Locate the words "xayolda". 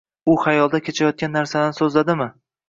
0.45-0.79